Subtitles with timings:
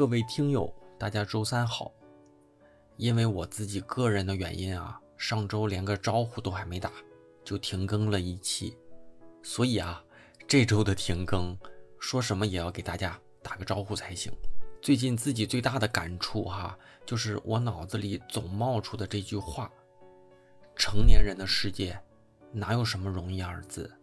[0.00, 1.92] 各位听友，大家周三好。
[2.96, 6.90] 因为我自己个人的原因啊，上周连个招呼都还没打，
[7.44, 8.78] 就停更了一期。
[9.42, 10.02] 所以啊，
[10.48, 11.54] 这周的停更，
[11.98, 14.32] 说什么也要给大家打个招呼才行。
[14.80, 19.70] 最近自己最大的感触哈，就是我脑子里总冒出的这句话：
[20.74, 22.00] 成年人的世界，
[22.52, 23.94] 哪有什么容易二字？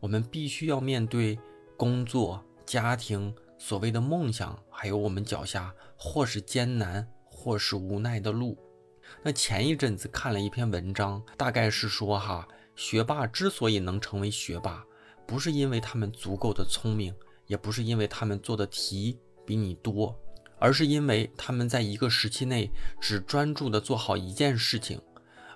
[0.00, 1.38] 我们必须要面对
[1.76, 3.36] 工作、家庭。
[3.58, 8.56] 所谓的梦想，还有我们脚下或是艰难或是无奈的路。
[9.22, 14.84] 那前一阵子看了一篇文章，大概是说哈，学霸之所以能成为学霸，
[15.26, 17.14] 不是因为他们足够的聪明，
[17.46, 20.18] 也不是因为他们做的题比你多，
[20.58, 22.68] 而是因为他们在一个时期内
[23.00, 25.00] 只专注的做好一件事情，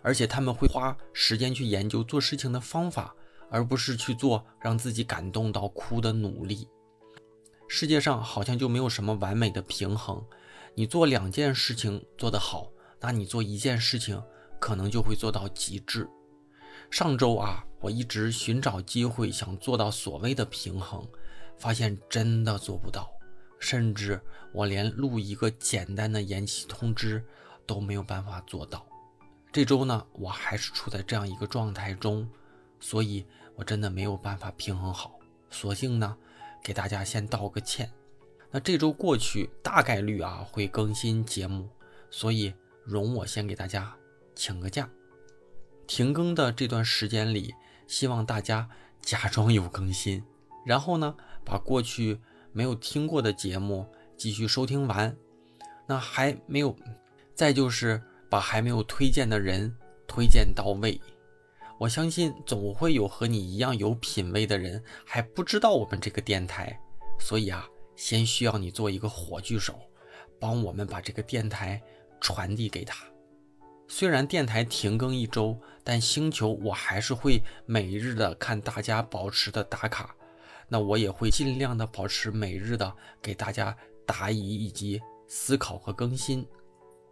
[0.03, 3.15] 而且他们会花时间去研究做事情的方法，
[3.51, 6.69] 而不是去做让自己感动到哭的努力。
[7.73, 10.21] 世界上好像就没有什么完美的平衡，
[10.75, 12.69] 你做两件事情做得好，
[12.99, 14.21] 那你做一件事情
[14.59, 16.11] 可能就会做到极致。
[16.91, 21.07] 上周啊，我一直寻找机会想做到所谓的平衡，
[21.59, 23.09] 发现真的做不到，
[23.61, 24.21] 甚至
[24.53, 27.25] 我连录一个简单的延期通知
[27.69, 28.85] 都没有办法做到。
[29.53, 32.29] 这周呢，我还是处在这样一个状态中，
[32.81, 33.25] 所以
[33.55, 36.17] 我真的没有办法平衡好，索性呢。
[36.63, 37.91] 给大家先道个歉，
[38.51, 41.69] 那这周过去大概率啊会更新节目，
[42.11, 42.53] 所以
[42.85, 43.95] 容我先给大家
[44.35, 44.89] 请个假。
[45.87, 47.55] 停更的这段时间里，
[47.87, 48.69] 希望大家
[49.01, 50.23] 假装有更新，
[50.65, 52.21] 然后呢把过去
[52.53, 55.17] 没有听过的节目继续收听完。
[55.87, 56.77] 那还没有，
[57.35, 61.01] 再就是把还没有推荐的人推荐到位。
[61.81, 66.79] 我相信总会有和你一样有品位的人还不知道我们这个电台，
[67.19, 69.81] 所以啊，先需要你做一个火炬手，
[70.39, 71.81] 帮我们把这个电台
[72.21, 73.03] 传递给他。
[73.89, 80.15] 虽然电台停更一周，但星球我还是会每日的看大家保持的打卡，
[80.69, 83.75] 那我也会尽量的保持每日的给大家
[84.05, 86.47] 答疑以及思考和更新。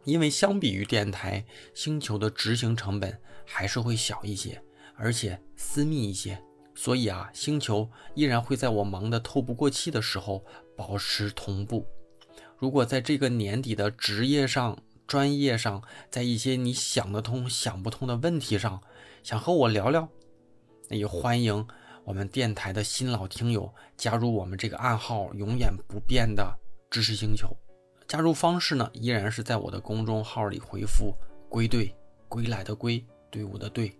[0.05, 1.45] 因为相比于电台，
[1.75, 4.63] 星球的执行成本还是会小一些，
[4.97, 6.43] 而且私密一些，
[6.75, 10.45] 所以啊，星球依然会在我忙得透不过气的时候
[10.77, 11.87] 保持同步。
[12.57, 14.77] 如果在这个年底的职业上、
[15.07, 18.83] 专业上，在一些你想得通、想不通的问题上，
[19.23, 20.09] 想和我聊聊，
[20.89, 21.67] 那也欢迎
[22.05, 26.59] 我们电台的新老听友加入我们这个暗号永远不变的
[26.91, 27.55] 知识星球。
[28.09, 31.15] 加入方式呢，依然是在我的公众号里回复
[31.47, 31.95] “归队”，
[32.27, 33.95] 归来的归，队伍的队。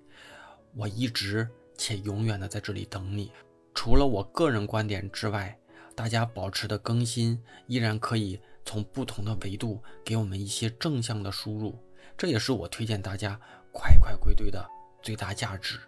[0.75, 1.47] 我一直
[1.77, 3.31] 且永远的在这里等你。
[3.75, 5.55] 除了我个人观点之外，
[5.95, 11.79] 大家保持的更新依然可以从不同的维度给我们一些正向的输入，
[12.17, 13.39] 这也是我推荐大家
[13.73, 14.67] 快快归队的
[15.03, 15.79] 最大价值。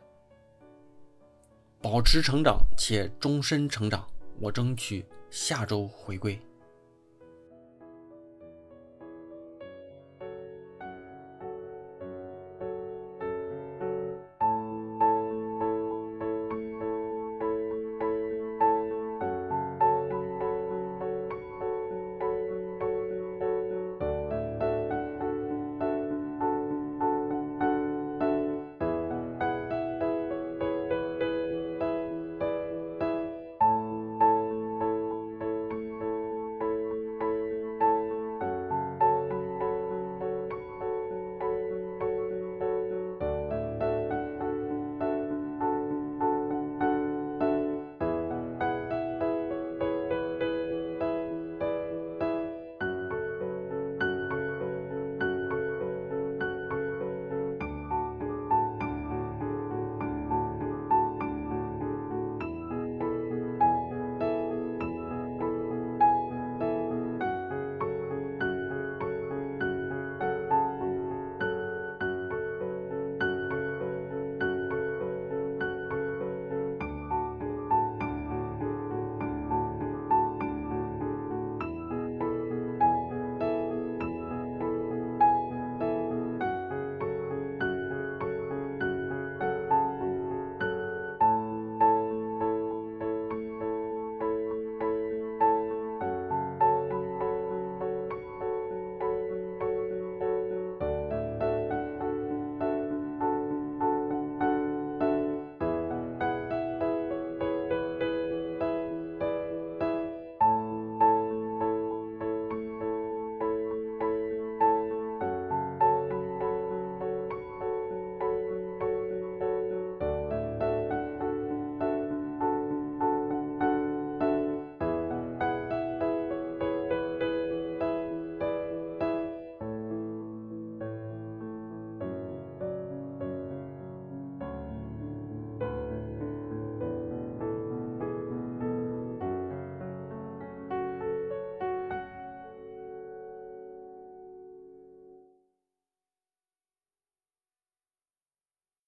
[1.81, 4.06] 保持成长且终身成长，
[4.38, 6.38] 我争取下周回归。